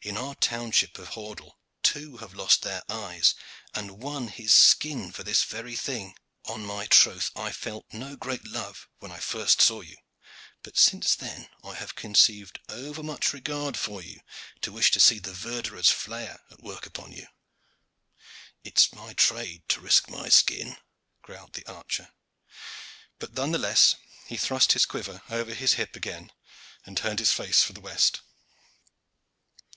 [0.00, 3.34] In our own township of Hordle two have lost their eyes
[3.74, 6.16] and one his skin for this very thing.
[6.44, 9.96] On my troth, I felt no great love when I first saw you,
[10.62, 14.20] but since then I have conceived over much regard for you
[14.62, 17.26] to wish to see the verderer's flayer at work upon you."
[18.64, 20.76] "It is my trade to risk my skin,"
[21.22, 22.12] growled the archer;
[23.18, 23.96] but none the less
[24.26, 26.30] he thrust his quiver over his hip again
[26.84, 28.20] and turned his face for the west.